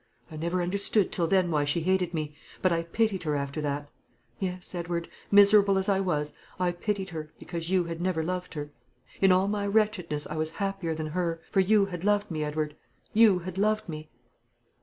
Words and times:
I 0.31 0.35
never 0.35 0.63
understood 0.63 1.11
till 1.11 1.27
then 1.27 1.51
why 1.51 1.63
she 1.63 1.81
hated 1.81 2.11
me: 2.11 2.35
but 2.63 2.71
I 2.71 2.81
pitied 2.81 3.21
her 3.21 3.35
after 3.35 3.61
that; 3.61 3.87
yes, 4.39 4.73
Edward, 4.73 5.07
miserable 5.29 5.77
as 5.77 5.87
I 5.87 5.99
was, 5.99 6.33
I 6.59 6.71
pitied 6.71 7.11
her, 7.11 7.31
because 7.37 7.69
you 7.69 7.83
had 7.83 8.01
never 8.01 8.23
loved 8.23 8.55
her. 8.55 8.71
In 9.21 9.31
all 9.31 9.47
my 9.47 9.67
wretchedness 9.67 10.25
I 10.25 10.37
was 10.37 10.53
happier 10.57 10.95
than 10.95 11.09
her; 11.11 11.39
for 11.51 11.59
you 11.59 11.85
had 11.85 12.03
loved 12.03 12.31
me, 12.31 12.43
Edward 12.43 12.75
you 13.13 13.41
had 13.45 13.59
loved 13.59 13.87
me!" 13.87 14.09